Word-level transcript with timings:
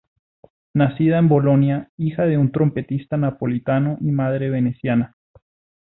Nacida 0.73 1.19
en 1.19 1.29
Bolonia, 1.29 1.91
hija 1.95 2.23
de 2.25 2.35
un 2.39 2.51
trompetista 2.51 3.17
napolitano 3.17 3.99
y 4.01 4.09
madre 4.11 4.49
veneciana. 4.49 5.15